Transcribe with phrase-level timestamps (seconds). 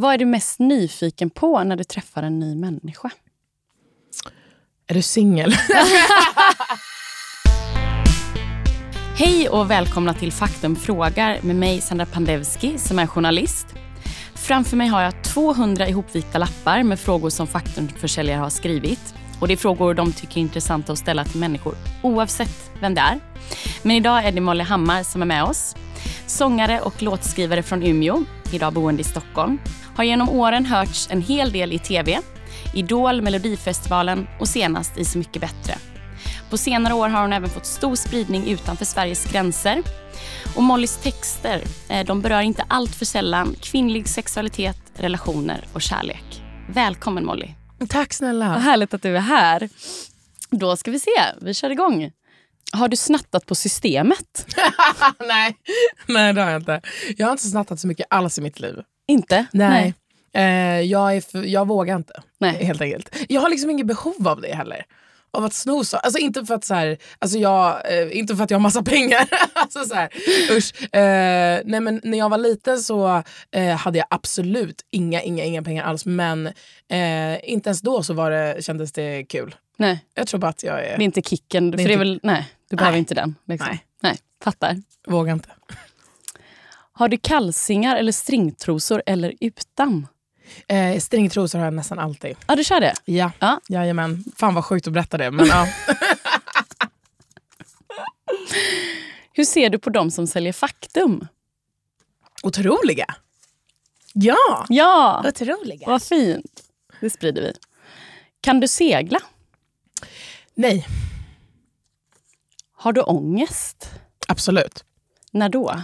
[0.00, 3.10] Vad är du mest nyfiken på när du träffar en ny människa?
[4.86, 5.52] Är du singel?
[9.16, 13.66] Hej och välkomna till Faktum frågar med mig Sandra Pandevski som är journalist.
[14.34, 19.14] Framför mig har jag 200 ihopvikta lappar med frågor som Faktumförsäljare har skrivit.
[19.40, 23.00] Och Det är frågor de tycker är intressanta att ställa till människor oavsett vem det
[23.00, 23.20] är.
[23.82, 25.74] Men idag är det Molly Hammar som är med oss.
[26.26, 29.58] Sångare och låtskrivare från Umeå, idag boende i Stockholm.
[29.96, 32.18] Har genom åren hörts en hel del i TV,
[32.74, 35.74] Idol, Melodifestivalen och senast i Så mycket bättre.
[36.50, 39.82] På senare år har hon även fått stor spridning utanför Sveriges gränser.
[40.56, 46.42] Och Mollys texter eh, de berör inte allt för sällan kvinnlig sexualitet, relationer och kärlek.
[46.68, 47.48] Välkommen Molly.
[47.88, 48.48] Tack snälla.
[48.48, 49.68] Vad härligt att du är här.
[50.50, 52.10] Då ska vi se, vi kör igång.
[52.72, 54.46] Har du snattat på systemet?
[55.28, 55.56] Nej.
[56.06, 56.80] Nej, det har jag inte.
[57.16, 58.76] Jag har inte snattat så mycket alls i mitt liv.
[59.08, 59.46] Inte?
[59.52, 59.94] Nej.
[60.34, 62.64] Eh, jag, är för, jag vågar inte, Nej.
[62.64, 63.16] helt enkelt.
[63.28, 64.84] Jag har liksom inget behov av det heller.
[65.32, 65.96] Av att sno så.
[65.96, 68.82] Alltså inte för att, så här, alltså jag, eh, inte för att jag har massa
[68.94, 69.28] pengar.
[69.54, 70.08] alltså så här,
[70.50, 70.94] usch.
[70.94, 75.62] Eh, nej men när jag var liten så eh, hade jag absolut inga, inga, inga
[75.62, 76.06] pengar alls.
[76.06, 76.46] Men
[76.90, 79.54] eh, inte ens då så var det, kändes det kul.
[79.80, 80.96] Nej, Jag tror bara att jag är...
[80.98, 81.72] det är inte kicken.
[81.72, 82.98] För det är inte- väl, nej, du behöver Nej.
[82.98, 83.34] inte den.
[83.44, 83.68] Liksom.
[83.70, 83.84] Nej.
[84.00, 84.82] nej, fattar.
[85.06, 85.48] Vågar inte.
[86.92, 90.06] Har du kalsingar eller stringtrosor eller utan?
[90.68, 92.36] Eh, stringtrosor har jag nästan alltid.
[92.46, 92.94] Ja, du kör det?
[93.04, 93.60] Ja, Ja.
[93.68, 94.24] jajamän.
[94.36, 95.30] Fan vad sjukt att berätta det.
[95.30, 95.68] Men, ja.
[99.32, 101.26] Hur ser du på dem som säljer Faktum?
[102.42, 103.06] Otroliga.
[104.12, 105.86] Ja, Ja, otroliga.
[105.86, 106.62] vad fint.
[107.00, 107.52] Det sprider vi.
[108.40, 109.18] Kan du segla?
[110.60, 110.86] Nej,
[112.72, 113.90] Har du ångest?
[114.28, 114.84] absolut.
[115.32, 115.82] När då?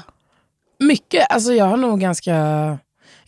[0.79, 1.27] Mycket.
[1.31, 2.35] Alltså jag har nog ganska...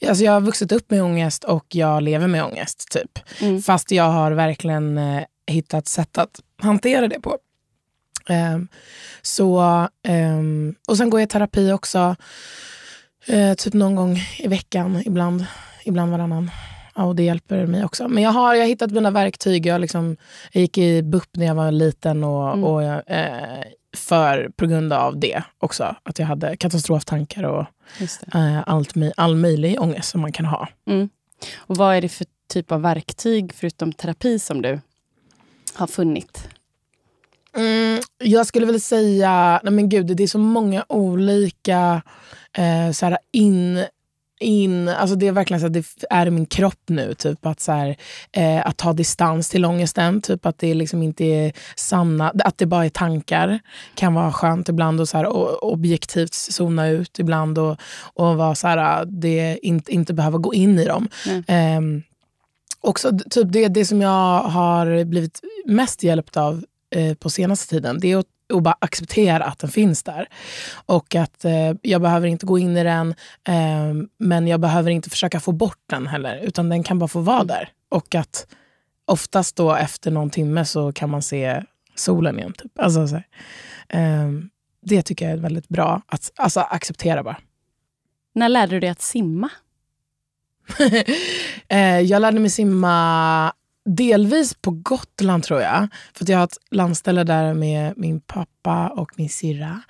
[0.08, 2.88] Alltså jag har vuxit upp med ångest och jag lever med ångest.
[2.90, 3.18] typ.
[3.40, 3.62] Mm.
[3.62, 7.38] Fast jag har verkligen eh, hittat sätt att hantera det på.
[8.28, 8.68] Ehm,
[9.22, 9.60] så,
[10.02, 12.16] ehm, och sen går jag i terapi också.
[13.26, 15.46] Eh, typ någon gång i veckan, ibland,
[15.84, 16.50] ibland varannan.
[16.98, 18.08] Ja, och det hjälper mig också.
[18.08, 19.66] Men jag har, jag har hittat mina verktyg.
[19.66, 20.16] Jag, liksom,
[20.52, 22.64] jag gick i BUP när jag var liten och, Mm.
[22.64, 23.62] och jag, eh,
[23.96, 25.96] för, på grund av det också.
[26.02, 27.66] Att jag hade katastroftankar och
[28.34, 30.68] eh, allt, all möjlig ångest som man kan ha.
[30.86, 31.08] Mm.
[31.56, 34.80] Och vad är det för typ av verktyg, förutom terapi, som du
[35.74, 36.48] har funnit?
[37.56, 42.02] Mm, jag skulle väl säga, nej men gud, det är så många olika
[42.52, 43.84] eh, så här in,
[44.40, 47.14] in, alltså det är verkligen så att det är i min kropp nu.
[47.14, 47.96] Typ att, så här,
[48.32, 52.66] eh, att ta distans till ångesten, typ att det liksom inte är sanna, att det
[52.66, 53.58] bara är tankar.
[53.94, 57.76] Kan vara skönt ibland och så här, o- objektivt zona ut ibland och,
[58.14, 61.08] och vara så här, det, inte, inte behöva gå in i dem.
[61.26, 61.42] Nej.
[61.46, 62.02] Ehm,
[62.80, 68.00] också typ det, det som jag har blivit mest hjälpt av eh, på senaste tiden,
[68.00, 70.28] det är att, att bara acceptera att den finns där.
[70.86, 73.14] Och att eh, jag behöver inte gå in i den,
[73.48, 76.36] eh, men jag behöver inte försöka få bort den heller.
[76.42, 77.68] Utan den kan bara få vara där.
[77.88, 78.46] Och att
[79.04, 81.62] oftast då efter någon timme så kan man se
[81.94, 82.52] solen igen.
[82.52, 82.78] Typ.
[82.78, 83.26] Alltså, så här.
[83.88, 84.50] Ehm,
[84.82, 86.02] det tycker jag är väldigt bra.
[86.06, 87.36] Att alltså, acceptera bara.
[88.34, 89.50] När lärde du dig att simma?
[91.68, 93.52] eh, jag lärde mig simma
[93.96, 95.88] delvis på Gotland tror jag.
[96.14, 99.82] För jag har ett landställe där med min pappa och min syrra.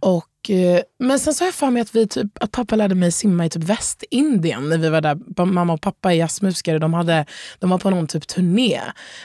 [0.00, 2.94] Och, eh, men sen så har jag för mig att, vi typ, att pappa lärde
[2.94, 5.44] mig simma i typ Västindien när vi var där.
[5.44, 6.78] Mamma och pappa är jazzmusiker.
[6.78, 7.26] De, hade,
[7.58, 8.80] de var på någon typ turné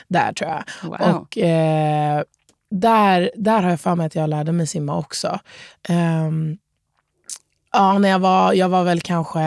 [0.08, 0.64] där tror jag.
[0.82, 1.16] Wow.
[1.16, 2.22] Och eh,
[2.70, 5.38] där, där har jag för mig att jag lärde mig simma också.
[5.88, 6.56] Ehm,
[7.72, 9.40] ja, när jag var, jag var väl kanske...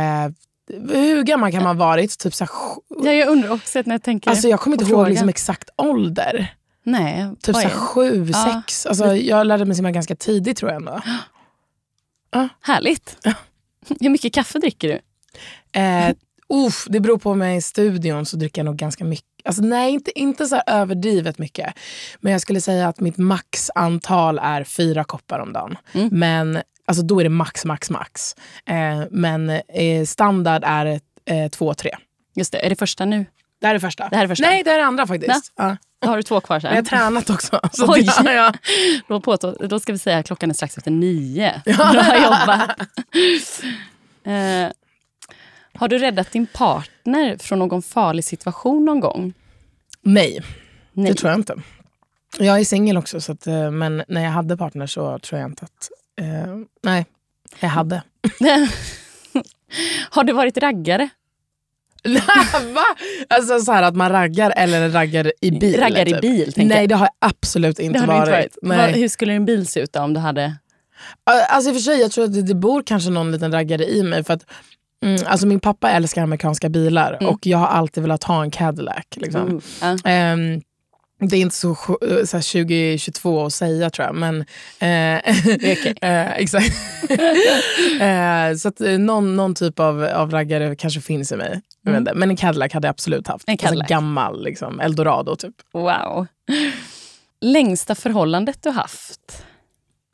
[0.90, 2.18] Hur gammal kan man ha varit?
[2.20, 2.52] Typ så här,
[3.04, 6.54] ja, jag undrar också när jag tänker alltså jag kommer inte ihåg liksom exakt ålder.
[6.84, 8.62] Nej, Typ så här, sju, Ja.
[8.64, 8.86] sex.
[8.86, 11.02] Alltså, jag lärde mig simma ganska tidigt tror jag ändå.
[12.62, 13.18] Härligt.
[14.00, 15.00] Hur mycket kaffe dricker du?
[15.80, 16.16] Eh,
[16.54, 19.28] uff, det beror på mig i studion så dricker jag nog ganska mycket.
[19.44, 21.74] Alltså, nej, inte, inte så överdrivet mycket.
[22.20, 25.78] Men jag skulle säga att mitt maxantal är fyra koppar om dagen.
[25.94, 26.10] Mm.
[26.12, 28.36] Men alltså, då är det max, max, max.
[28.66, 31.92] Eh, men eh, standard är eh, två, tre.
[32.36, 33.26] Just det, är det första nu?
[33.62, 34.10] Det här är första.
[34.10, 34.48] Det här är första.
[34.48, 35.54] Nej, det här är andra faktiskt.
[35.56, 35.78] Ja.
[36.00, 36.86] Då har du två kvar Jag har sen.
[36.86, 37.60] tränat också.
[37.72, 38.08] Så Oj.
[38.24, 38.54] det, ja.
[39.08, 39.36] Då, på,
[39.70, 41.62] då ska vi säga att klockan är strax efter nio.
[41.66, 42.70] Bra jobbat.
[45.78, 49.34] har du räddat din partner från någon farlig situation någon gång?
[50.02, 50.42] Nej,
[50.94, 51.12] Nej.
[51.12, 51.56] det tror jag inte.
[52.40, 55.50] Jag är singel också, så att, eh, men när jag hade partner så tror jag
[55.50, 55.90] inte att...
[56.22, 57.06] Eh, nej,
[57.60, 58.04] jag hade.
[60.10, 61.10] har du varit raggare?
[62.74, 62.84] Va?
[63.28, 65.80] Alltså så här att man raggar eller raggar i bil?
[65.80, 66.22] Raggar i typ.
[66.22, 68.46] bil, tänker Nej, det har jag absolut inte Det varit.
[68.46, 68.96] inte varit.
[68.98, 70.56] Hur skulle en bil se ut då, om du hade...
[71.50, 73.86] Alltså i och för sig, jag tror att det, det bor kanske någon liten raggare
[73.86, 74.24] i mig.
[74.24, 74.46] För att,
[75.06, 79.06] mm, alltså min pappa älskar amerikanska bilar och jag har alltid velat ha en Cadillac.
[79.16, 79.62] Liksom.
[79.82, 79.98] Mm.
[80.06, 80.62] Ehm,
[81.20, 84.16] det är inte så, sj- så här 2022 att säga tror jag.
[84.16, 84.42] Men,
[84.80, 85.22] eh,
[86.02, 86.72] eh, exakt.
[88.02, 91.62] eh, så att eh, någon, någon typ av, av raggare kanske finns i mig.
[91.84, 92.14] Vet inte.
[92.14, 93.44] Men en Cadillac hade jag absolut haft.
[93.48, 93.82] En Cadillac.
[93.84, 95.56] Alltså gammal, liksom, eldorado typ.
[95.74, 96.28] Wow.
[97.42, 99.44] Längsta förhållandet du haft?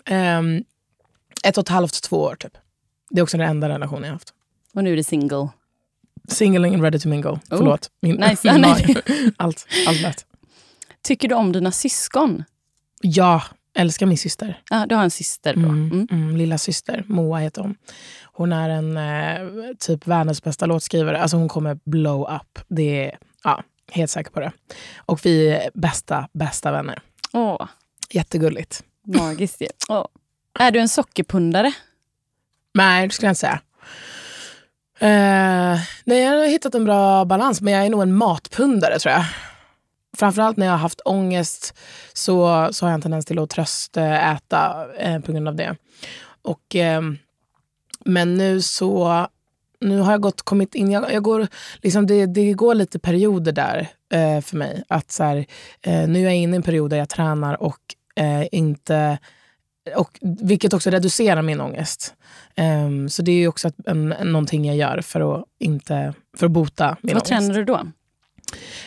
[0.06, 0.64] Ehm,
[1.44, 2.54] ett och ett halvt, två år typ.
[3.10, 4.34] Det är också den enda relationen jag haft.
[4.74, 5.50] Och nu är du single.
[6.28, 7.40] Single and ready to mingle.
[7.50, 7.90] Förlåt.
[8.02, 8.54] Min, Nice.
[8.58, 8.66] min
[9.38, 10.26] allt, allt lätt.
[11.04, 12.44] Tycker du om dina syskon?
[13.02, 13.44] Ja,
[13.76, 14.62] älskar min syster.
[14.70, 15.60] Ja, du har en syster då.
[15.60, 16.08] Mm, Mm.
[16.12, 17.04] mm, lilla syster.
[17.08, 17.76] Moa heter hon.
[18.24, 21.22] Hon är en eh, typ världens bästa låtskrivare.
[21.22, 22.60] Alltså hon kommer blow up.
[22.68, 24.52] Det är, ja, helt säker på det.
[25.06, 27.02] Och vi är bästa, bästa vänner.
[27.34, 27.68] Åh,
[28.10, 28.84] Jättegulligt.
[29.08, 29.62] magiskt.
[29.90, 30.06] Åh.
[30.60, 31.74] Är du en sockerpundare?
[32.74, 33.62] Nej, det skulle jag inte säga.
[35.04, 39.14] Eh, nej, jag har hittat en bra balans, men jag är nog en matpundare tror
[39.14, 39.26] jag.
[40.18, 41.78] Framförallt när jag har haft ångest
[42.14, 45.76] så, så har jag en tendens till att tröstäta eh, på grund av det.
[46.42, 47.02] Och, eh,
[48.06, 49.28] men nu så
[49.80, 51.48] nu har jag gått, kommit in, jag, jag går,
[51.82, 54.84] liksom det, det går lite perioder där eh, för mig.
[54.88, 55.46] Att så här,
[55.82, 57.80] eh, nu är jag inne i en period där jag tränar och
[58.16, 59.18] eh, inte
[59.96, 62.14] och, vilket också reducerar min ångest.
[62.56, 66.52] Ehm, så det är också ett, en, någonting jag gör för att, inte, för att
[66.52, 67.26] bota min Vad ångest.
[67.30, 67.82] tränar du då?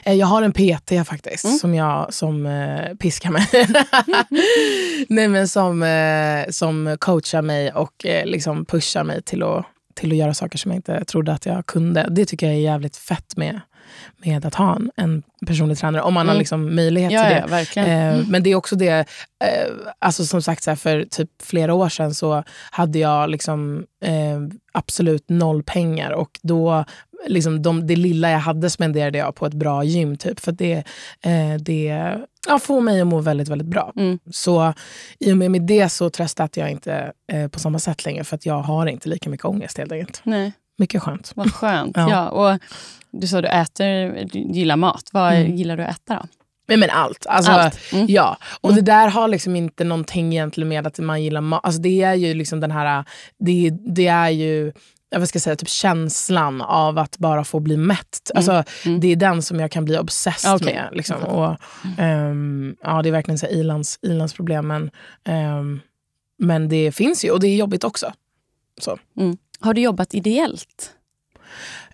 [0.04, 1.58] Eh, Jag har en PT faktiskt Mm.
[1.58, 3.46] som, jag, som eh, piskar mig.
[5.08, 9.64] Nej, men som, eh, som coachar mig och eh, liksom pushar mig till att,
[9.94, 12.06] till att göra saker som jag inte trodde att jag kunde.
[12.10, 13.60] Det tycker jag är jävligt fett med,
[14.16, 16.02] med att ha en, personlig tränare.
[16.02, 16.38] Om man har Mm.
[16.38, 17.40] liksom möjlighet Ja, till det.
[17.40, 17.88] ja, verkligen.
[18.20, 18.90] Eh, Men det är också det,
[19.44, 24.40] eh, alltså som sagt så för typ flera år sedan så hade jag liksom eh,
[24.72, 26.84] absolut noll pengar och då
[27.28, 30.74] liksom de, det lilla jag hade spenderade jag på ett bra gym typ för det,
[31.20, 32.14] eh, det
[32.48, 33.92] ja, får mig att må väldigt, väldigt bra.
[33.96, 34.18] Mm.
[34.30, 34.72] Så
[35.18, 38.36] i och med, med det så tröstar jag inte eh, på samma sätt längre för
[38.36, 40.20] att jag har inte lika mycket ångest helt enkelt.
[40.24, 41.32] Nej, Mycket skönt.
[41.34, 41.96] vad skönt.
[41.96, 42.10] Ja.
[42.10, 42.28] ja.
[42.28, 42.58] och
[43.20, 45.08] du sa du äter, du gillar mat.
[45.12, 45.56] Vad Mm.
[45.56, 46.28] gillar du att äta då?
[46.68, 47.26] Men, men allt.
[47.26, 47.78] Alltså, Allt.
[47.92, 48.06] Mm.
[48.08, 51.60] Ja, och det där har liksom inte någonting egentligen med att man gillar mat.
[51.64, 53.04] Alltså det är ju liksom den här,
[53.38, 54.72] det, det är ju
[55.10, 58.30] jag vad ska jag säga, typ känslan av att bara få bli mätt.
[58.34, 59.00] Alltså, Mm.
[59.00, 60.88] Det är den som jag kan bli obsessed Okej, med.
[60.92, 61.16] Liksom.
[61.20, 61.56] jag Och,
[61.98, 64.66] ehm, ja, det är verkligen så här ilands, ilandsproblem.
[64.66, 64.90] Men,
[65.24, 65.80] ehm,
[66.38, 68.12] men det finns ju och det är jobbigt också.
[68.80, 68.98] Så.
[69.18, 69.36] Mm.
[69.60, 70.90] Har du jobbat ideellt?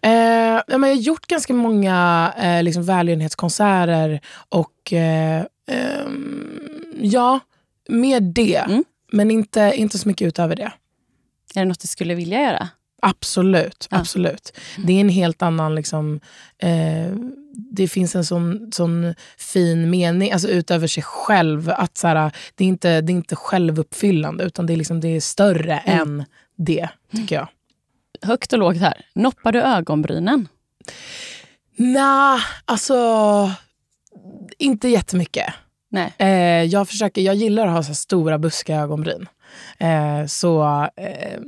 [0.02, 6.60] Eh, ja, men jag har gjort ganska många eh, liksom välgörenhetskonserter och eh, ehm,
[7.00, 7.40] ja,
[7.88, 8.56] med det.
[8.56, 8.84] Mm.
[9.12, 10.72] Men inte, inte så mycket utöver det.
[11.54, 12.68] Är det något du skulle vilja göra?
[13.02, 13.88] Absolut.
[13.90, 13.98] Ja.
[13.98, 14.58] absolut.
[14.86, 15.74] Det är en helt annan...
[15.74, 16.20] Liksom,
[16.58, 17.16] eh,
[17.54, 21.70] det finns en sån, sån fin mening alltså utöver sig själv.
[21.70, 25.08] Att så här, det, är inte, det är inte självuppfyllande utan det är, liksom, det
[25.08, 26.00] är större Mm.
[26.00, 26.24] än
[26.56, 27.48] det, tycker jag.
[28.22, 29.04] Högt och lågt här.
[29.14, 30.48] Noppar du ögonbrynen?
[31.76, 33.50] Nej, alltså...
[34.58, 35.54] Inte jättemycket.
[35.90, 36.12] Nej.
[36.18, 36.28] Eh,
[36.64, 39.26] jag, försöker, jag gillar att ha så stora buskiga ögonbryn.
[39.78, 40.62] Eh, så
[40.96, 41.40] eh,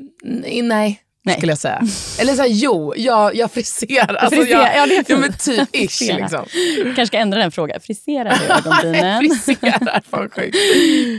[0.63, 1.37] nej, Nej.
[1.37, 1.83] skulle jag säga.
[2.21, 4.15] Eller så här, jo, jag, jag friserar.
[4.19, 6.01] Alltså, Friserar, jag, ja, det är ja, men typ ish.
[6.01, 6.45] Liksom.
[6.85, 7.81] kanske ska ändra den frågan.
[7.81, 9.21] Friserar du ögonbrynen?
[9.21, 10.57] friserar, fan sjukt.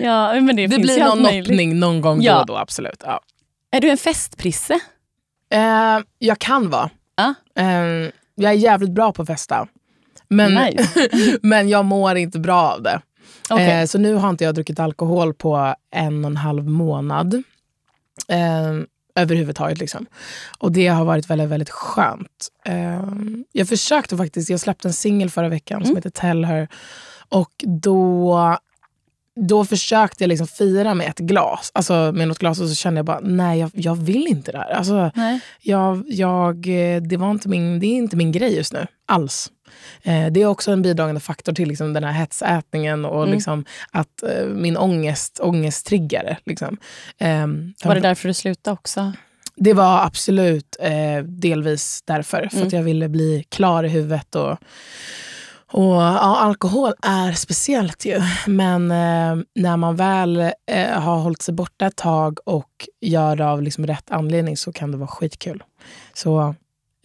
[0.03, 2.33] ja, men det, Det blir någon noppning någon gång Ja.
[2.33, 3.01] då och då, absolut.
[3.05, 3.19] Ja.
[3.71, 4.79] Är du en festprisse?
[5.49, 6.89] Eh, jag kan vara.
[7.15, 7.33] Ja.
[7.61, 9.67] Eh, jag är jävligt bra på att festa.
[10.27, 11.09] Men, Nice.
[11.41, 13.01] men jag mår inte bra av det.
[13.49, 13.81] Okej.
[13.81, 17.33] Eh, så nu har inte jag druckit alkohol på en och en halv månad.
[18.27, 18.73] Eh,
[19.15, 19.79] överhuvudtaget.
[19.79, 20.05] Liksom.
[20.59, 22.47] Och det har varit väldigt, väldigt skönt.
[22.65, 23.01] Eh,
[23.51, 25.95] jag försökte faktiskt, jag släppte en singel förra veckan som Mm.
[25.95, 26.67] heter Tell her.
[27.29, 28.57] Och då,
[29.35, 31.71] då försökte jag liksom fira med ett glas.
[31.73, 34.57] Alltså med något glas och så kände jag bara, nej jag, jag vill inte det
[34.57, 34.69] här.
[34.71, 35.39] Alltså, Nej.
[35.61, 39.51] jag, jag, eh, det, var inte min, det är inte min grej just nu, alls.
[40.03, 43.33] Eh, det är också en bidragande faktor till liksom, den här hetsätningen och Mm.
[43.35, 46.37] liksom, att eh, min ångest, ångesttriggare.
[46.45, 46.77] Liksom.
[47.17, 49.13] Ehm, Var det därför du slutade också?
[49.57, 52.47] det var absolut eh, delvis därför.
[52.51, 52.67] För Mm.
[52.67, 54.35] att jag ville bli klar i huvudet.
[54.35, 54.57] Och,
[55.71, 58.21] och ja, Alkohol är speciellt ju.
[58.47, 60.41] Men eh, när man väl
[60.71, 64.73] eh, har hållit sig borta ett tag och gör det av liksom rätt anledning så
[64.73, 65.63] kan det vara skitkul.
[66.13, 66.55] Så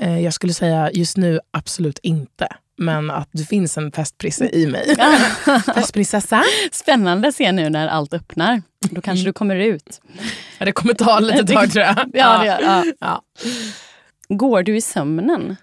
[0.03, 2.49] Eh, jag skulle säga just nu absolut inte.
[2.77, 4.97] Men att det finns en festprisse i mig.
[5.75, 6.43] Festprinsessa.
[6.73, 8.63] Spännande att se nu när allt öppnar.
[8.91, 10.01] Då kanske du kommer ut.
[10.59, 11.97] Ja, det kommer ta lite tag tror jag.
[12.13, 12.85] Ja, det gör, ja.
[13.01, 13.23] Ja.
[14.29, 15.57] Går du i sömnen?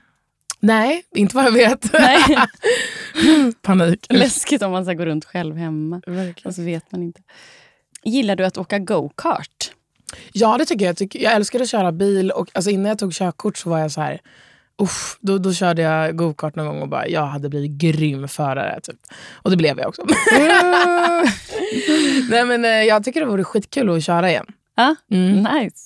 [0.59, 1.93] Nej, inte vad jag vet.
[1.99, 2.23] Nej.
[3.61, 4.05] Panik.
[4.09, 6.01] Läskigt om man ska gå runt själv hemma.
[6.07, 6.49] Verkligen.
[6.49, 7.21] Och så vet man inte.
[8.03, 9.71] Gillar du att åka go-kart?
[10.31, 10.89] Ja, det tycker jag.
[10.89, 12.31] Jag, tycker, jag älskar att köra bil.
[12.31, 14.19] Och, alltså, innan jag tog körkort så var jag så här...
[14.81, 18.79] Uff, då, då körde jag go-kart någon gång och bara, jag hade blivit grym förare.
[18.83, 18.95] Typ.
[19.33, 20.01] Och det blev jag också.
[22.29, 24.45] Nej, men, eh, jag tycker det vore skitkul att köra igen.
[24.75, 25.43] Ja, Mm.
[25.43, 25.77] nice.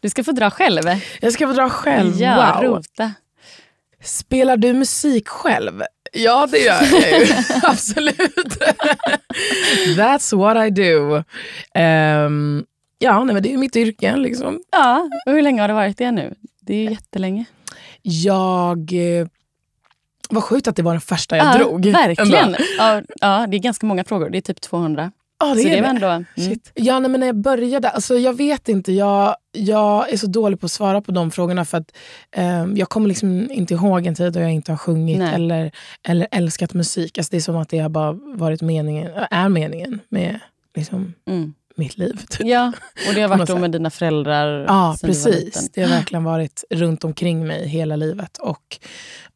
[0.00, 0.82] Du ska få dra själv.
[1.20, 2.16] Jag ska få dra själv.
[2.16, 2.70] Ja, wow.
[2.70, 3.12] rota.
[4.06, 5.82] Spelar du musik själv?
[6.12, 7.26] Ja, det gör jag ju.
[7.62, 8.58] Absolut.
[9.96, 11.22] That's what I do.
[11.74, 12.64] Ehm,
[12.98, 14.16] ja, nej, men det är ju mitt yrke.
[14.16, 14.60] Liksom.
[14.72, 16.34] Ja, och hur länge har det varit det nu?
[16.60, 17.44] Det är ju jättelänge.
[18.02, 18.92] Jag...
[18.92, 19.26] Eh,
[20.28, 21.86] vad sjukt att det var den första jag ja, drog.
[21.86, 22.56] Verkligen.
[22.78, 24.30] Ja, ja, det är ganska många frågor.
[24.30, 25.12] Det är typ 200.
[25.38, 26.06] Ja, det så är det ändå...
[26.06, 26.24] Mm.
[26.74, 28.92] Ja, nej, men när jag började, alltså jag vet inte.
[28.92, 31.96] Jag, jag är så dålig på att svara på de frågorna för att
[32.36, 35.34] eh, jag kommer liksom inte ihåg en tid då jag inte har sjungit Nej.
[35.34, 35.70] eller,
[36.08, 37.18] eller älskat musik.
[37.18, 40.40] Alltså det är som att det har bara varit meningen, är meningen med
[40.74, 41.54] liksom, Mm.
[41.78, 42.20] Mitt liv.
[42.28, 42.46] Typ.
[42.46, 42.72] Ja,
[43.08, 45.70] och det har varit då med dina föräldrar Ja, precis.
[45.74, 48.38] Det har verkligen varit runt omkring mig hela livet.
[48.38, 48.78] Och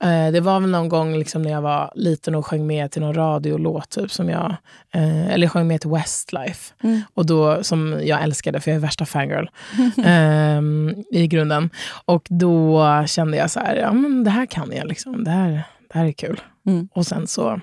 [0.05, 3.03] eh, Det var väl någon gång liksom när jag var liten och sjöng med till
[3.03, 3.91] någon radiolåt.
[3.91, 4.57] Typ, som jag,
[4.95, 6.75] eh, eller sjöng med till Westlife.
[6.83, 7.03] Mm.
[7.15, 9.47] Och då, som jag älskade, för jag är värsta fangirl
[10.05, 11.71] ehm, i grunden.
[12.05, 14.87] Och då kände jag så här, ja men det här kan jag.
[14.87, 15.25] Liksom.
[15.25, 15.51] Det, här,
[15.93, 16.41] det här är kul.
[16.67, 16.89] Mm.
[16.95, 17.61] Och sen så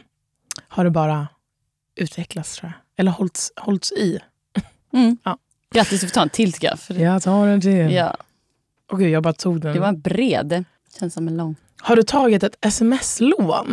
[0.67, 1.27] har det bara
[1.96, 3.00] utvecklats tror jag.
[3.00, 4.19] Eller hållits, hållits i.
[4.98, 5.18] Mm.
[5.24, 5.38] Ja.
[5.74, 6.80] Grattis, du får ta en till tycker jag.
[6.80, 7.92] För Jag tar en till.
[7.92, 8.18] ja,
[8.92, 9.74] Åh gud, jag bara tog den.
[9.74, 10.63] det var bred.
[11.00, 11.56] Känns som en lång.
[11.82, 13.68] Har du tagit ett sms-lån?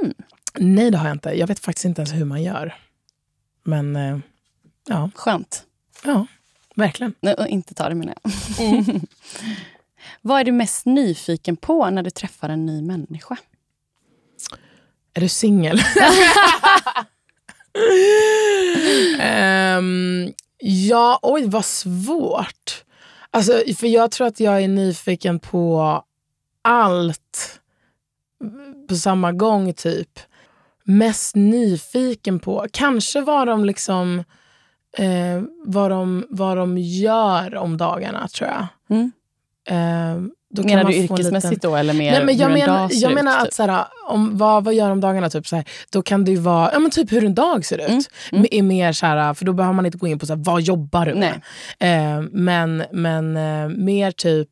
[0.00, 0.14] Hmm.
[0.58, 1.30] Nej, det har jag inte.
[1.30, 2.74] Jag vet faktiskt inte ens hur man gör.
[3.64, 4.18] Men eh,
[4.88, 5.64] ja, Skönt.
[6.04, 6.26] ja
[6.74, 7.14] verkligen.
[7.20, 8.32] Nej, och inte ta det menar jag.
[10.22, 13.36] Vad är du mest nyfiken på när du träffar en ny människa?
[15.14, 15.80] Är du singel?
[19.20, 22.84] Ehm, ja, oj vad svårt.
[23.30, 26.02] Alltså, för jag tror att jag är nyfiken på
[26.62, 27.60] allt
[28.88, 30.20] på samma gång typ.
[30.84, 34.24] Mest nyfiken på, kanske vad de liksom
[34.96, 38.66] eh, vad, de, vad de gör om dagarna tror jag.
[38.88, 39.12] Mm.
[39.66, 42.78] Eh, då Menar du yrkesmässigt liten- då eller mer Nej, men jag hur en menar,
[42.80, 43.52] dag ser jag ut, menar att typ?
[43.54, 45.30] såhär, om, vad, vad gör de dagarna?
[45.30, 47.88] Typ, såhär, då kan det ju vara ja, men typ hur en dag ser ut.
[47.88, 48.02] Mm,
[48.32, 48.46] mm.
[48.50, 51.14] Är mer såhär, för då behöver man inte gå in på såhär, vad jobbar du
[51.14, 51.40] med.
[51.78, 54.48] Eh, men men eh, mer typ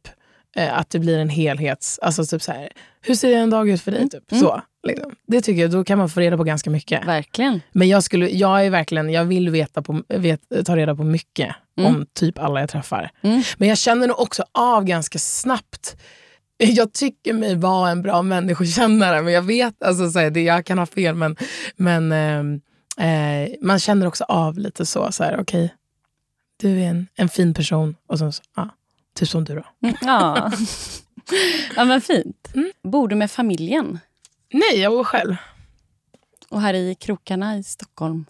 [0.57, 1.99] eh, att det blir en helhets...
[1.99, 2.69] Alltså typ såhär,
[3.03, 4.09] hur ser en dag ut för dig?
[4.09, 4.33] Typ?
[4.33, 4.43] Mm.
[4.45, 5.13] Så, liksom.
[5.27, 7.07] Det tycker jag, då kan man få reda på ganska mycket.
[7.07, 7.61] Verkligen.
[7.73, 11.55] Men jag, skulle, jag är verkligen, jag vill veta på, vet, ta reda på mycket
[11.79, 11.95] Mm.
[11.95, 13.11] om typ alla jag träffar.
[13.23, 13.43] Mm.
[13.57, 15.97] Men jag känner nog också av ganska snabbt.
[16.61, 20.67] Jag tycker mig vara en bra människokännare, men jag vet, alltså, så här, det, jag
[20.67, 21.37] kan ha fel, men,
[21.77, 22.61] men ehm,
[22.99, 25.13] eh, man känner också av lite så.
[25.13, 25.75] så här, Okej,
[26.57, 27.97] du är en, en fin person.
[28.07, 28.69] Och sen så, ja,
[29.15, 29.65] typ som du då.
[29.89, 30.53] Mm, Ja.
[31.77, 32.49] ja, men fint.
[32.55, 32.73] Mm.
[32.83, 33.99] Bor du med familjen?
[34.53, 35.37] Nej, jag bor själv.
[36.49, 38.25] Och här i krokarna i Stockholm?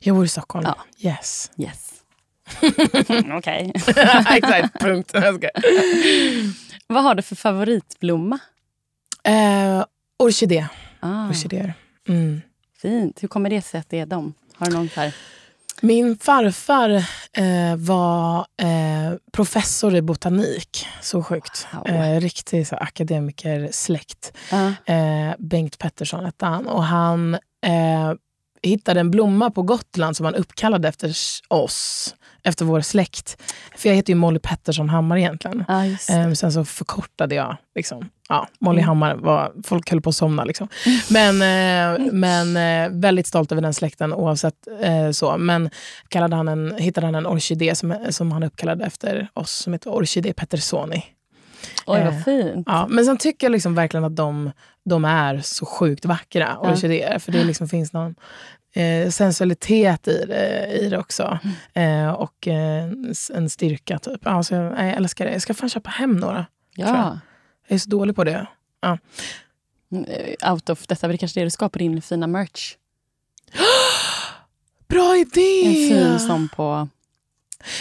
[0.00, 0.66] Jag bor i Stockholm.
[0.66, 1.08] Ja.
[1.10, 1.50] Yes.
[1.56, 1.87] Yes.
[3.38, 3.72] Okej.
[4.30, 5.10] Exakt, punkt.
[6.86, 8.38] Vad har du för favoritblomma?
[9.24, 9.84] Eh,
[10.18, 10.66] orkidé.
[11.00, 11.74] Ah, Orkidéer.
[12.08, 12.40] Mm.
[12.82, 13.22] fint.
[13.22, 14.34] Hur kommer det sig att det är dem?
[14.54, 15.12] Har du någon här?
[15.80, 16.90] Min farfar
[17.32, 20.86] eh, var eh, professor i botanik.
[21.00, 21.66] Så sjukt.
[21.72, 21.86] Wow.
[21.88, 24.32] Eh, riktig så, akademikersläkt.
[24.86, 26.66] Eh, Bengt Pettersson hette han.
[26.66, 28.12] Och han eh,
[28.62, 31.14] hittade en blomma på Gotland som han uppkallade efter
[31.48, 32.14] oss.
[32.42, 33.42] Efter vår släkt.
[33.76, 35.64] För jag heter ju Molly Pettersson Hammar egentligen.
[35.68, 36.14] ah, just det.
[36.14, 37.56] Eh, sen så förkortade jag.
[37.74, 38.08] Liksom.
[38.28, 38.88] Ja, Molly Mm.
[38.88, 40.44] Hammar, var, folk höll på att somna.
[40.44, 40.68] Liksom.
[41.10, 44.54] Men, eh, men eh, väldigt stolt över den släkten oavsett.
[44.82, 45.36] Eh, så.
[45.38, 45.70] Men
[46.08, 49.90] kallade han en, hittade han en orkidé som, som han uppkallade efter oss som heter
[49.94, 51.04] Orkidé Pettersoni.
[51.86, 52.66] Oj, eh, vad fint.
[52.66, 54.50] Ja, men sen tycker jag liksom verkligen att de,
[54.84, 56.70] de är så sjukt vackra, Ja.
[56.72, 57.18] orkidéer.
[57.18, 58.14] För det liksom finns någon
[58.72, 61.38] eh, sensualitet i det, i det också.
[61.74, 62.06] Mm.
[62.06, 62.90] Eh, och eh,
[63.34, 64.20] en styrka typ.
[64.24, 65.32] Ja, så jag, jag älskar det.
[65.32, 66.46] Jag ska fan köpa hem några.
[66.76, 67.18] tror Ja.
[67.68, 68.46] Jag är så dålig på det.
[69.92, 72.74] Mm, eh, Out of detta, det kanske är det du skapar din fina merch.
[74.88, 75.66] Bra idé!
[75.66, 76.88] En fin som på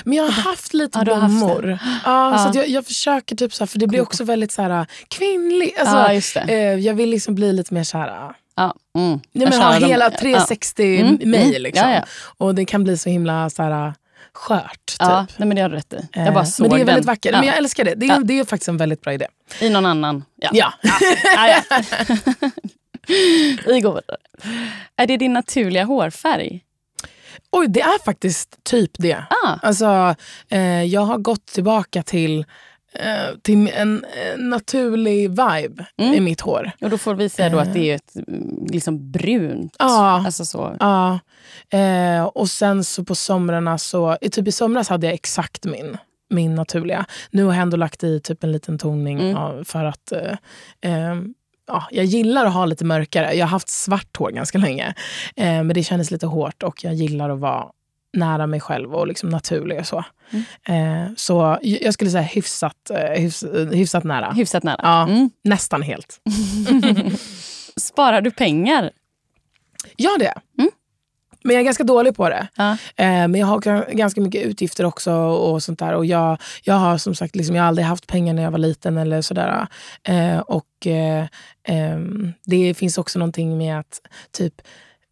[0.04, 1.80] Men jag har haft lite Ja, blommor.
[2.06, 2.52] Ja, Ja.
[2.54, 5.80] Så jag, jag försöker, typ så här, för det blir också väldigt så här, kvinnligt.
[5.80, 8.32] Alltså, ja, eh, jag vill liksom bli lite mer så här...
[8.56, 9.20] Ja, mm.
[9.32, 10.20] Jag men ha hela ja.
[10.20, 11.50] 360 Mm, mig.
[11.50, 11.62] mm.
[11.62, 11.90] Liksom.
[11.90, 12.04] Ja.
[12.38, 13.94] Och det kan bli så himla så här,
[14.34, 14.86] skört.
[14.86, 14.98] Typ.
[15.00, 16.08] Ja, nej, men det har du rätt i.
[16.14, 17.12] Jag bara Eh, såg men det är väldigt den.
[17.14, 17.32] vackert.
[17.32, 17.94] Men jag älskar det.
[17.96, 19.28] Det är, det är faktiskt en väldigt bra idé.
[19.62, 20.24] I någon annan.
[20.36, 20.50] Ja.
[20.54, 20.74] Ja.
[21.36, 21.62] Ja.
[23.68, 24.18] Vi går vidare.
[24.96, 26.62] Är det din naturliga hårfärg?
[27.52, 29.24] Oj, det är faktiskt typ det.
[29.46, 30.16] Ah, Alltså,
[30.50, 32.46] eh, jag har gått tillbaka till,
[32.94, 34.06] eh, till en,
[34.38, 36.14] naturlig vibe Mm.
[36.14, 36.72] i mitt hår.
[36.82, 39.76] och då får vi säga då att det är ett mm, liksom brunt.
[39.80, 40.24] Ja.
[40.26, 40.76] Alltså så.
[40.80, 41.20] Ja.
[41.78, 45.98] Eh, och sen så på somrarna så, typ i somras hade jag exakt min,
[46.30, 47.06] min naturliga.
[47.32, 49.66] Nu har jag ändå lagt i typ en liten toning Mm.
[49.66, 50.32] för att eh,
[50.94, 51.16] eh,
[51.68, 53.34] ja, jag gillar att ha lite mörkare.
[53.34, 54.94] Jag har haft svart hår ganska länge.
[55.36, 57.66] Eh, men det kändes lite hårt och jag gillar att vara
[58.14, 60.04] nära mig själv och liksom naturlig och så.
[60.68, 64.32] Eh, så jag skulle säga hyfsat, eh, hyfs, hyfsat nära.
[64.32, 64.80] Hyfsat nära.
[64.84, 65.08] Ja.
[65.08, 65.30] Mm.
[65.44, 66.20] Nästan helt.
[67.78, 68.92] Sparar du pengar?
[69.96, 70.34] Ja, det.
[70.60, 70.72] Mm.
[71.48, 72.48] Men jag är ganska dålig på det.
[72.56, 72.72] Ja.
[72.72, 72.78] Eh,
[73.28, 75.12] men jag har ga- ganska mycket utgifter också.
[75.14, 75.94] och sånt där.
[75.94, 78.58] Och jag, jag har som sagt liksom, jag har aldrig haft pengar när jag var
[78.58, 78.98] liten.
[78.98, 79.68] eller sådär.
[80.04, 81.26] Eh, och eh,
[81.68, 84.02] ehm, Det finns också någonting med att
[84.32, 84.54] typ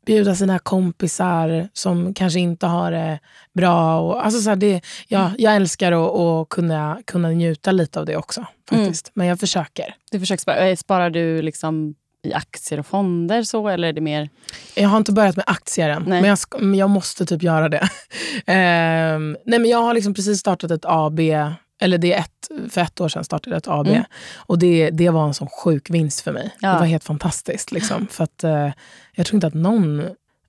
[0.06, 3.20] bjuda sina kompisar som kanske inte har det
[3.54, 4.00] bra.
[4.00, 8.18] Och, alltså så här, det, jag, jag älskar att, kunna, kunna njuta lite av det
[8.18, 8.46] också.
[8.70, 9.12] faktiskt.
[9.14, 9.96] Men jag försöker.
[10.12, 14.02] Du försöker spara, eh, sparar du liksom i aktier och fonder så eller är det
[14.02, 14.30] mer?
[14.76, 16.22] Jag har inte börjat med aktier än, Nej.
[16.22, 17.90] men jag, ska, men jag måste typ göra det.
[18.46, 21.20] Ehm, nej, men jag har liksom precis startat ett AB,
[21.82, 23.88] eller det är ett, för ett år sedan startade jag ett AB.
[23.88, 24.04] Mm.
[24.36, 26.52] Och det, det var en sån sjuk vinst för mig.
[26.60, 26.74] Ja.
[26.74, 27.72] Det var helt fantastiskt.
[27.72, 28.70] Liksom, för att, eh,
[29.16, 30.04] jag tror inte att någon...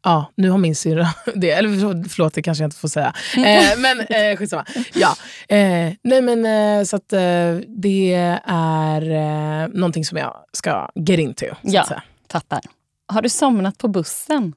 [0.07, 1.51] Ja, nu har min syrra det.
[1.51, 3.15] Eller förlåt, det kanske jag inte får säga.
[3.37, 4.65] Eh, men eh, skitsamma.
[4.95, 5.17] Ja.
[5.57, 8.15] Eh, nej, men, eh, så att, eh, det
[8.47, 11.47] är eh, någonting som jag ska get into.
[11.63, 11.87] Ja.
[12.33, 12.61] Fattar.
[13.09, 14.55] Har du somnat på bussen?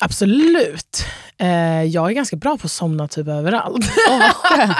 [0.00, 1.04] Absolut.
[1.38, 3.84] Eh, jag är ganska bra på att somna typ överallt.
[4.34, 4.76] Skönt.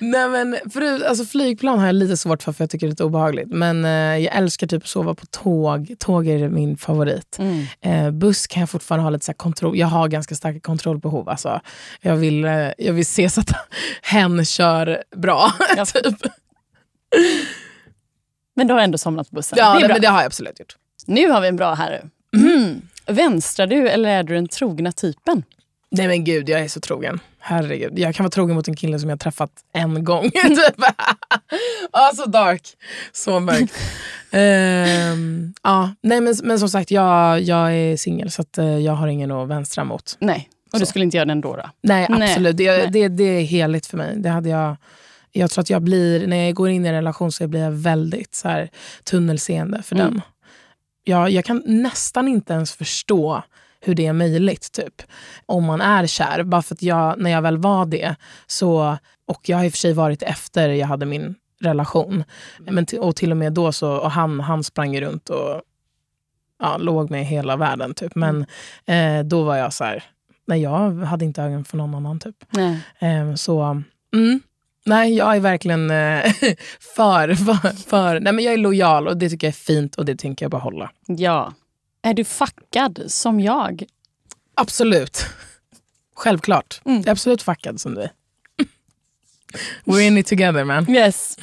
[0.00, 2.92] Nej, men förut, alltså flygplan har jag lite svårt för för jag tycker det är
[2.92, 3.48] lite obehagligt.
[3.48, 3.90] Men eh,
[4.24, 5.94] jag älskar typ att sova på tåg.
[5.98, 7.38] Tåg är min favorit.
[7.38, 7.66] Mm.
[7.80, 9.78] Eh, buss kan jag fortfarande ha lite så kontroll.
[9.78, 11.28] Jag har ganska starka kontrollbehov.
[11.28, 11.60] Alltså,
[12.00, 13.52] jag, vill, eh, jag vill se så att
[14.02, 15.52] hen kör bra.
[15.76, 15.84] Ja.
[15.84, 16.16] typ.
[18.56, 19.58] Men du har ändå somnat på bussen?
[19.60, 20.76] Ja, det men det har jag absolut gjort.
[21.06, 22.04] Nu har vi en bra här.
[22.36, 22.82] Mm.
[23.06, 25.42] Vänstrar du eller är du den trogna typen?
[25.90, 27.20] Nej men gud, jag är så trogen.
[27.38, 27.98] Herregud.
[27.98, 30.30] Jag kan vara trogen mot en kille som jag träffat en gång.
[30.30, 30.84] typ.
[31.90, 32.62] ah, så dark.
[33.12, 33.74] Så mörkt.
[34.30, 38.92] Ehm, ja, nej, men, men som sagt, jag, jag är singel så att, eh, jag
[38.92, 40.16] har ingen att vänstra mot.
[40.20, 40.48] Nej.
[40.72, 40.90] Och du Så.
[40.90, 41.56] skulle inte göra den då?
[41.56, 41.70] då?
[41.82, 42.56] Nej, Nej, absolut.
[42.56, 42.88] Det, nej.
[42.90, 44.14] det, det är heligt för mig.
[44.16, 44.76] Det hade jag,
[45.32, 47.70] jag tror att jag blir, när jag går in i en relation så blir jag
[47.70, 48.70] väldigt så här,
[49.04, 50.06] tunnelseende för Mm.
[50.12, 50.22] den.
[51.04, 53.42] Jag, jag kan nästan inte ens förstå
[53.80, 55.02] hur det är möjligt typ,
[55.46, 56.42] om man är kär.
[56.42, 59.72] Bara för att jag, när jag väl var det, så, och jag har i och
[59.72, 62.24] för sig varit efter jag hade min relation.
[62.58, 65.62] Men och till och med då så, och han, han sprang ju runt och
[66.58, 67.94] ja, låg med hela världen.
[67.94, 68.14] Typ.
[68.14, 68.46] Men
[68.86, 70.04] eh, då var jag så här,
[70.46, 72.18] nej jag hade inte ögon för någon annan.
[72.18, 72.36] Typ.
[72.98, 73.82] Eh, så
[74.14, 74.40] mm,
[74.84, 76.32] nej, jag är verkligen eh,
[76.96, 80.04] för, för, för, nej men jag är lojal och det tycker jag är fint och
[80.04, 80.90] det tänker jag behålla.
[81.06, 81.52] Ja.
[82.02, 83.84] Är du fackad som jag?
[84.54, 85.26] Absolut.
[86.14, 86.80] Självklart.
[86.84, 86.98] Mm.
[86.98, 88.08] Jag är absolut fackad som du.
[89.84, 90.90] We're in it together man.
[90.90, 91.38] Yes.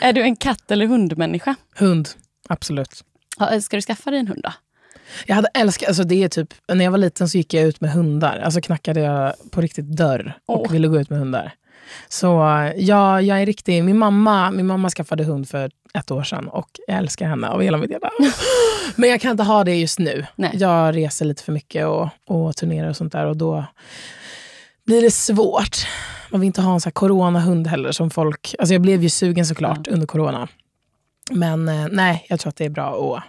[0.00, 1.54] Är du en katt eller hundmänniska?
[1.74, 2.08] Hund,
[2.48, 3.04] absolut.
[3.38, 4.52] Ja, Ska du skaffa dig en hund då?
[5.26, 7.80] Jag hade älskat, alltså det är typ, när jag var liten så gick jag ut
[7.80, 8.38] med hundar.
[8.38, 10.72] Alltså knackade jag på riktigt dörr och Åh.
[10.72, 11.54] ville gå ut med hundar.
[12.08, 13.84] Så eh, ja, jag är riktig.
[13.84, 17.60] Min mamma, min mamma skaffade hund för ett år sedan och jag älskar henne av
[17.62, 18.10] hela mitt hjärta.
[18.96, 20.26] Men jag kan inte ha det just nu.
[20.36, 20.50] Nej.
[20.54, 23.64] Jag reser lite för mycket och, och turnerar och sånt där och då
[24.86, 25.76] blir det svårt.
[26.30, 28.54] Man vill inte ha en sån här coronahund heller som folk...
[28.58, 30.48] Alltså jag blev ju sugen såklart under corona.
[31.30, 33.22] Men eh, nej, jag tror att det är bra att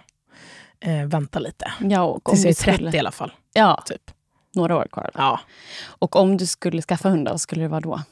[0.88, 1.72] eh, vänta lite.
[1.80, 3.32] Ja, och Tills jag är du skulle- 30 i alla fall.
[3.52, 4.02] Ja, Typ.
[4.54, 5.10] några år kvar.
[5.14, 5.40] Ja.
[5.86, 8.02] Och om du skulle skaffa hund, vad skulle det vara då?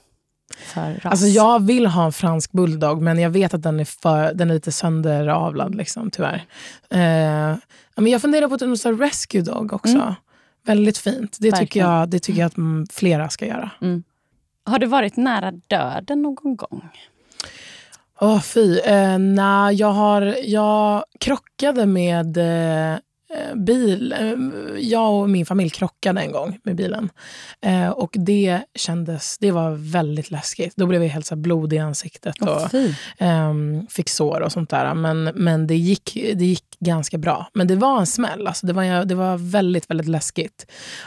[0.56, 1.04] För ras?
[1.04, 4.50] Alltså jag vill ha en fransk bulldog men jag vet att den är, för, den
[4.50, 6.46] är lite sönderavlad liksom, tyvärr.
[6.90, 7.56] Eh,
[7.96, 9.94] men jag funderar på en sån rescue dog också.
[9.94, 10.14] Mm.
[10.66, 11.36] Väldigt fint.
[11.40, 13.70] Det tycker, jag, det tycker jag att mm, flera ska göra.
[14.64, 16.88] Har du varit nära döden någon gång?
[18.20, 18.78] Åh fy.
[18.78, 22.36] Eh, nej, jag, har, jag krockade med...
[22.36, 22.98] Eh,
[23.54, 24.12] bil.
[24.12, 24.34] Eh,
[24.78, 27.10] jag och min familj krockade en gång med bilen.
[27.60, 30.76] Eh, och det kändes, det var väldigt läskigt.
[30.76, 32.74] Då blev jag helt så blodig i ansiktet och
[33.18, 34.94] ehm, fick sår och sånt där.
[34.94, 37.46] Men, men det, gick, det gick ganska bra.
[37.54, 38.46] Men det var en smäll.
[38.46, 40.66] Alltså det, var, det var väldigt, väldigt läskigt.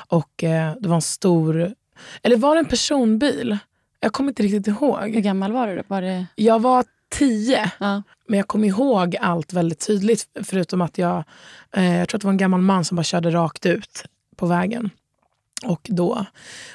[0.10, 1.74] Och eh, det var en stor...
[2.24, 3.58] Eller var det en personbil?
[4.00, 5.12] Jag kommer inte riktigt Hur ihåg.
[5.12, 5.84] gammal var du?
[5.88, 6.26] Var det...
[6.36, 6.84] Jag var
[7.18, 7.72] tio.
[7.80, 8.04] Ja.
[8.28, 10.28] Men jag kommer ihåg allt väldigt tydligt.
[10.44, 11.24] Förutom att jag,
[11.74, 14.04] eh, jag tror att det var en gammal man som bara körde rakt ut
[14.36, 14.90] på vägen.
[15.66, 16.26] Och då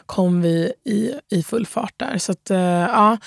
[0.07, 2.19] kom vi i, i full fart där.
[2.19, 3.19] Så att, eh, ja,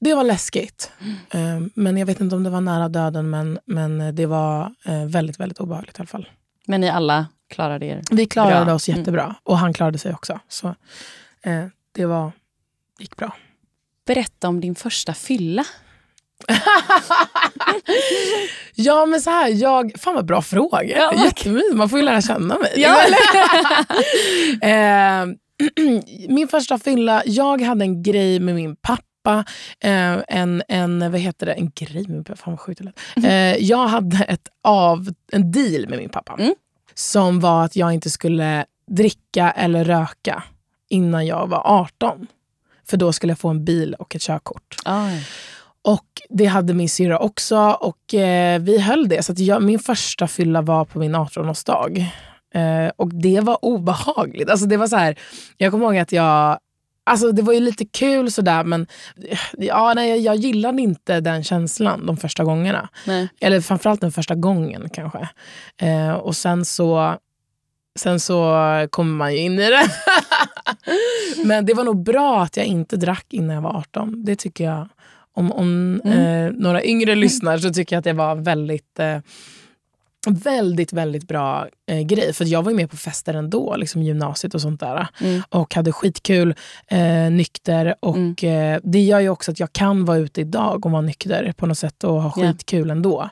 [0.00, 0.92] det var läskigt.
[1.30, 3.30] Eh, men jag vet inte om det var nära döden.
[3.30, 6.28] Men, men det var eh, väldigt, väldigt obehagligt i alla fall.
[6.66, 8.02] Men ni alla klarade er?
[8.10, 8.74] Vi klarade Bra.
[8.74, 9.34] oss jättebra.
[9.42, 10.40] Och han klarade sig också.
[10.48, 10.74] Så
[11.42, 12.32] eh, det var,
[12.98, 13.36] gick bra.
[14.06, 15.64] Berätta om din första fylla.
[18.74, 19.92] Ja, men så här, jag...
[19.98, 20.82] Fan vad bra fråga.
[20.98, 21.74] Ja, Jättemysigt.
[21.74, 22.72] Man får ju lära känna mig.
[22.76, 22.96] Ja,
[24.68, 25.26] Eh,
[26.28, 29.44] min första fylla, jag hade en grej med min pappa.
[29.80, 31.52] Eh, en, en, vad heter det?
[31.52, 32.36] En grej med min pappa?
[32.36, 32.98] Fan vad sjukt lät.
[33.24, 33.32] eh,
[33.64, 36.36] Jag hade ett av, en deal med min pappa.
[36.38, 36.54] Mm.
[36.94, 40.42] Som var att jag inte skulle dricka eller röka
[40.90, 42.26] innan jag var 18.
[42.88, 44.76] För då skulle jag få en bil och ett körkort.
[44.86, 45.26] Oj.
[45.84, 49.22] Och Det hade min syrra också och eh, vi höll det.
[49.22, 52.06] Så jag, min första fylla var på min 18-årsdag.
[52.54, 54.50] Eh, och det var obehagligt.
[54.50, 55.18] Alltså det var så här,
[55.56, 56.58] jag kommer ihåg att jag...
[57.06, 58.86] Alltså det var ju lite kul sådär men
[59.28, 62.88] eh, ja, nej, jag, jag gillade inte den känslan de första gångerna.
[63.06, 63.28] Nej.
[63.40, 65.28] Eller framförallt den första gången kanske.
[65.76, 67.14] Eh, och sen så,
[67.98, 68.56] sen så
[68.90, 69.90] kommer man ju in i det.
[71.44, 74.24] Men det var nog bra att jag inte drack innan jag var 18.
[74.24, 74.88] Det tycker jag.
[75.36, 79.18] Om, om eh, några yngre lyssnar så tycker jag att det var väldigt eh,
[80.28, 82.32] Väldigt, väldigt bra eh, grej.
[82.32, 85.08] För jag var ju med på fester ändå, liksom gymnasiet och sånt där.
[85.20, 85.42] Mm.
[85.48, 86.54] Och hade skitkul,
[86.88, 87.94] eh, nykter.
[88.00, 88.74] Och Mm.
[88.74, 91.66] eh, det gör ju också att jag kan vara ute idag och vara nykter på
[91.66, 93.28] något sätt och ha skitkul ändå.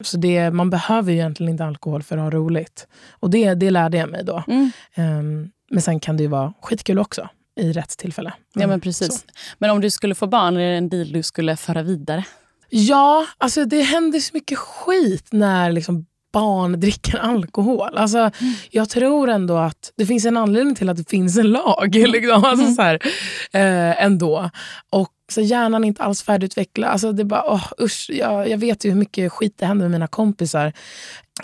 [0.00, 2.86] Så det, man behöver ju egentligen inte alkohol för att ha roligt.
[3.10, 4.44] Och det, det lärde jag mig då.
[4.48, 4.70] Mm.
[4.94, 8.32] Ehm, men sen kan det ju vara skitkul också i rätt tillfälle.
[8.54, 9.14] Ja, Mm, men precis.
[9.20, 9.26] så.
[9.58, 12.24] Men om du skulle få barn, är det en deal du skulle föra vidare?
[12.68, 17.96] Ja, alltså det händer så mycket skit när liksom barn dricker alkohol.
[17.98, 18.30] Alltså,
[18.70, 21.94] Jag tror ändå att det finns en anledning till att det finns en lag.
[22.08, 22.44] Liksom.
[22.44, 22.94] Alltså, så här,
[23.52, 24.50] eh, ändå.
[24.90, 26.90] Och så hjärnan är inte alls färdigutvecklad.
[26.90, 29.84] Alltså, det är bara, åh, usch, jag, jag vet ju hur mycket skit det händer
[29.84, 30.72] med mina kompisar.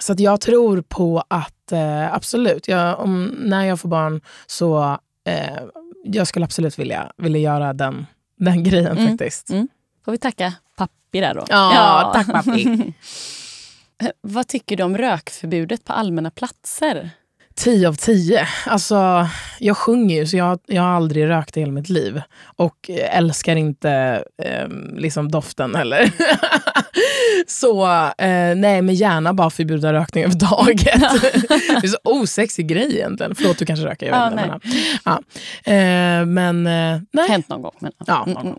[0.01, 5.63] Så jag tror på att eh, absolut, jag, om, när jag får barn så eh,
[6.05, 8.07] jag skulle absolut vilja, vilja göra den,
[8.39, 9.09] den grejen Mm.
[9.09, 9.51] faktiskt.
[9.51, 9.69] Mm.
[10.05, 11.45] Får vi tacka pappi där då?
[11.49, 12.93] Ja, tack pappi.
[14.21, 17.11] Vad tycker du om rökförbudet på allmänna platser?
[17.63, 18.49] 10 av 10.
[18.67, 22.23] Alltså, jag sjunger ju, så jag, jag har aldrig rökt i hela mitt liv.
[22.57, 26.11] Och älskar inte eh, liksom doften heller.
[27.47, 27.87] så
[28.19, 30.85] eh, nej, men gärna bara förbjuda rökning överhuvudtaget.
[31.81, 33.35] det är så osexig grej egentligen.
[33.35, 34.07] Förlåt, du kanske röker.
[34.07, 34.61] Jag Ja, vet inte, nej.
[35.05, 35.23] men,
[35.65, 35.73] ja.
[35.73, 37.29] eh, men eh, nej.
[37.31, 37.75] Hänt någon gång.
[37.79, 38.25] Men, Ja.
[38.27, 38.57] Mm, mm.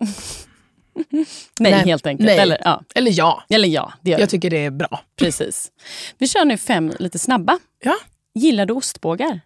[1.59, 1.85] Nej, Nej.
[1.85, 2.27] helt enkelt.
[2.27, 2.37] Nej.
[2.39, 2.81] Eller, ja.
[2.95, 4.27] Eller ja, Eller ja, det jag det.
[4.27, 5.01] tycker det är bra.
[5.19, 5.67] Precis.
[6.17, 7.59] Vi kör nu fem lite snabba.
[7.83, 7.95] Ja.
[8.35, 9.41] Gillar du ostbågar?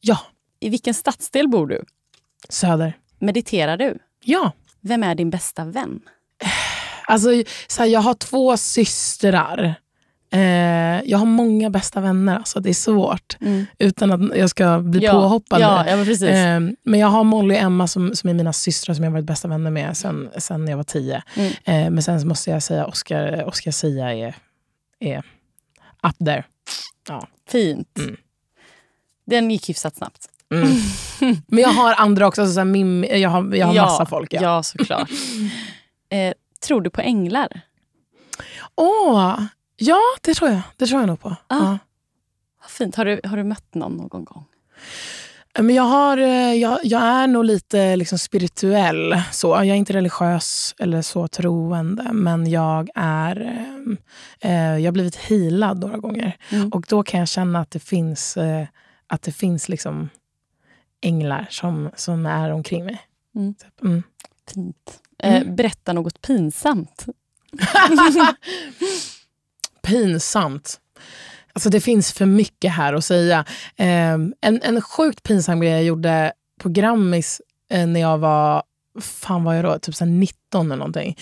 [0.00, 0.18] Ja,
[0.60, 1.84] I vilken stadsdel bor du?
[2.48, 2.96] Söder.
[3.18, 3.98] Mediterar du?
[4.24, 4.52] Ja.
[4.80, 6.00] Vem är din bästa vän?
[7.10, 7.28] Alltså,
[7.68, 9.74] så här, jag har två systrar.
[10.32, 10.40] Eh,
[11.04, 12.36] jag har många bästa vänner.
[12.36, 13.36] Alltså, det är svårt.
[13.78, 15.60] Utan att jag ska bli Ja, påhoppad.
[15.60, 16.08] ja, ja, men.
[16.68, 19.14] Eh, men jag har Molly och Emma som, som är mina systrar som jag har
[19.14, 21.22] varit bästa vänner med sen, sen jag var tio.
[21.36, 21.52] Mm.
[21.64, 24.34] Eh, men sen måste jag säga Oscar, Oscar Sia är,
[25.00, 25.18] är
[26.08, 26.44] up there.
[27.48, 27.98] Fint.
[27.98, 28.16] Mm.
[29.30, 30.28] Den gick hyfsat snabbt.
[30.54, 30.68] Mm.
[31.46, 32.40] men jag har andra också.
[32.40, 34.32] Alltså, så här, Mim, jag har, jag har massa folk.
[34.34, 34.42] Ja.
[34.42, 35.10] ja såklart.
[36.10, 36.34] eh,
[36.66, 37.60] tror du på änglar?
[38.74, 39.42] Åh,
[39.76, 40.60] ja, det tror jag.
[40.76, 41.28] Det tror jag nog på.
[41.28, 41.36] Ah.
[41.48, 41.78] Ja.
[42.60, 42.96] Vad fint.
[42.96, 44.44] Har du, har du mött någon någon gång?
[45.58, 49.22] Men jag, har, eh, jag, jag är nog lite liksom spirituell.
[49.32, 49.48] Så.
[49.48, 53.40] Jag är inte religiös eller så troende, men jag är
[54.40, 56.36] eh, eh, jag har blivit healad några gånger.
[56.50, 56.68] Mm.
[56.68, 58.66] Och då kan jag känna att det finns, eh,
[59.08, 60.08] att det finns liksom
[61.00, 62.98] änglar som, som är omkring mig.
[63.36, 63.54] Mm.
[63.54, 63.82] Typ.
[63.84, 64.02] Mm.
[64.54, 65.00] Fint.
[65.22, 65.56] Eh, Mm.
[65.56, 67.06] berätta något pinsamt.
[69.82, 70.80] Pinsamt.
[71.52, 73.44] Alltså det finns för mycket här att säga.
[73.76, 77.40] Eh, en, en sjukt pinsam grej jag gjorde på Grammis
[77.70, 78.62] eh, när jag var
[79.00, 79.78] fan var jag då?
[79.78, 81.16] Typ så 19 eller någonting.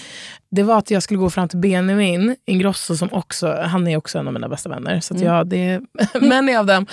[0.50, 4.18] Det var att jag skulle gå fram till Benjamin Ingrosso som också, han är också
[4.18, 5.00] en av mina bästa vänner.
[5.00, 5.26] Så Mm.
[5.26, 5.80] jag, det är
[6.28, 6.86] many av dem.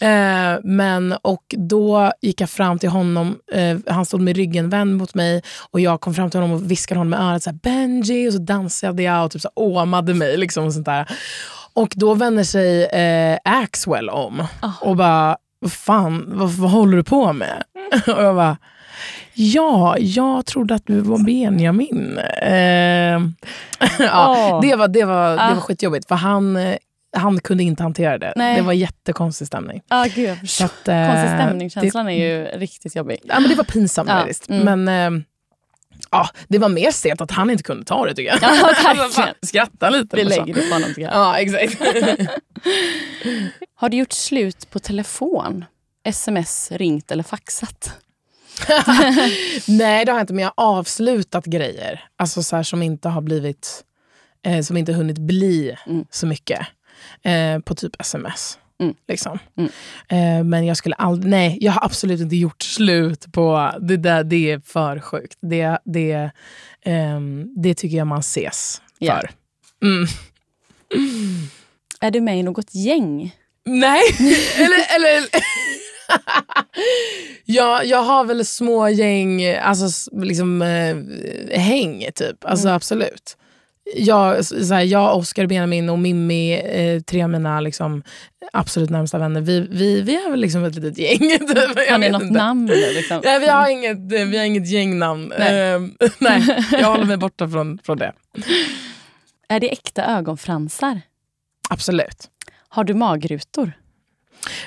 [0.00, 4.96] Eh, men, och då gick jag fram till honom, eh, han stod med ryggen vänd
[4.96, 7.58] mot mig och jag kom fram till honom och viskade honom med örat så här,
[7.62, 10.36] Benji och så dansade jag och typ så här, åmade mig.
[10.36, 11.10] Liksom, och sånt där.
[11.74, 14.46] Och då vänder sig eh, Axwell om
[14.80, 15.36] och bara,
[15.70, 17.62] fan, vad, vad håller du på med?
[18.06, 18.56] och jag bara,
[19.34, 22.18] ja, jag trodde att du var Benjamin.
[22.42, 22.50] Eh,
[23.98, 24.60] ja, Åh.
[24.60, 25.54] det, var, det, var, det Ah.
[25.54, 26.58] var skitjobbigt för han,
[27.16, 28.32] han kunde inte hantera det.
[28.36, 28.56] Nej.
[28.56, 29.82] Det var jättekonstig stämning.
[29.88, 31.68] Ah, gud, Så att, eh, Konstig stämning.
[31.68, 33.18] det- Känslan är ju riktigt jobbig.
[33.24, 34.50] Ja, men det var pinsamt Ja, faktiskt.
[34.50, 34.82] mm.
[34.82, 35.22] Men eh,
[36.10, 38.38] ja, det var mer stelt att han inte kunde ta det tycker jag.
[38.42, 38.70] Ja,
[39.02, 40.16] Alltså, Skratta lite.
[40.16, 40.40] Vi men så.
[40.40, 41.14] lägger det på honom tycker jag.
[41.14, 41.80] Ja, exakt.
[43.74, 45.64] Har du gjort slut på telefon?
[46.04, 47.92] Sms, ringt eller faxat?
[49.68, 50.32] Nej, det har jag inte.
[50.34, 52.04] Men jag har avslutat grejer.
[52.16, 53.84] Alltså så här, som inte har blivit...
[54.46, 56.04] Eh, som inte hunnit bli Mm.
[56.10, 56.60] så mycket.
[57.24, 58.58] Eh, på typ sms.
[58.80, 58.94] Mm.
[59.08, 59.38] Liksom.
[59.58, 59.70] Mm.
[60.08, 61.30] Eh, men jag skulle aldrig...
[61.30, 63.72] Nej, jag har absolut inte gjort slut på...
[63.80, 65.38] Det där det är för sjukt.
[65.42, 66.30] Det, det,
[66.84, 69.30] ehm, det tycker jag man ses för.
[69.84, 70.06] Mm.
[72.00, 73.36] Är du med i något gäng?
[73.64, 74.00] Nej,
[74.56, 74.96] eller...
[74.96, 75.24] eller
[77.44, 80.96] ja, jag har väl små gäng, alltså liksom eh,
[81.58, 82.44] häng typ.
[82.44, 83.36] Alltså absolut.
[83.94, 88.02] Jag, så här, jag, Oscar, Benjamin och Mimmi, eh, tre av mina liksom,
[88.52, 91.18] absolut närmsta vänner, vi, vi, vi är väl liksom ett litet gäng.
[91.38, 91.90] Typ.
[91.90, 92.34] Har ni något inte.
[92.34, 92.66] namn?
[92.66, 93.20] Liksom?
[93.24, 95.32] Nej, vi har inget, eh, vi har inget gängnamn.
[95.38, 95.78] Nej.
[95.78, 95.90] Nej.
[96.18, 98.12] nej, jag håller mig borta från, från det.
[99.48, 101.00] Är det äkta ögonfransar?
[101.68, 102.28] Absolut.
[102.68, 103.72] Har du magrutor?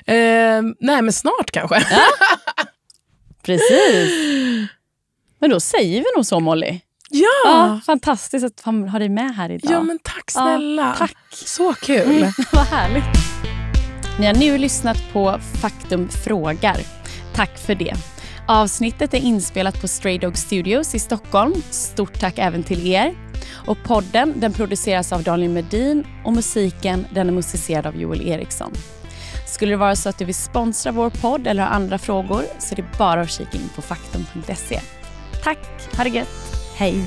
[0.05, 1.75] Eh, nej, men snart kanske.
[3.45, 4.11] Precis.
[5.39, 6.79] Men då säger vi nog så Molly.
[7.09, 8.61] Ja, Ja, fantastiskt att
[8.91, 9.71] ha dig med här idag.
[9.71, 10.95] ja men tack snälla.
[10.97, 11.15] tack.
[11.31, 12.27] Så kul.
[12.53, 13.03] Vad härligt.
[14.19, 16.77] Ni har nu lyssnat på Faktum frågar.
[17.35, 17.93] Tack för det.
[18.47, 21.53] Avsnittet är inspelat på Stray Dog Studios i Stockholm.
[21.69, 23.15] Stort tack även till er.
[23.67, 28.71] Och podden den produceras av Daniel Medin och musiken den är musicerad av Joel Eriksson.
[29.45, 32.73] Skulle det vara så att du vill sponsra vår podd eller har andra frågor så
[32.73, 34.81] är det bara att kika in på faktum.se.
[35.43, 35.59] Tack,
[35.97, 36.27] ha det gött,
[36.75, 37.05] hej!